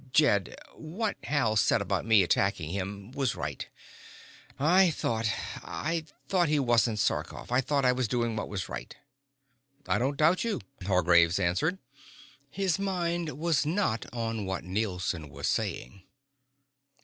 [0.13, 3.69] "Jed, what Hal said about me attacking him was right.
[4.57, 5.29] I thought
[5.63, 7.51] I thought he wasn't Sarkoff.
[7.51, 8.95] I thought I was doing what was right."
[9.87, 11.77] "I don't doubt you," Hargraves answered.
[12.49, 16.01] His mind was not on what Nielson was saying.